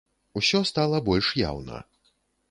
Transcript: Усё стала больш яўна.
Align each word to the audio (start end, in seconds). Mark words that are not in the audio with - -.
Усё 0.39 0.61
стала 0.69 1.01
больш 1.09 1.29
яўна. 1.41 1.77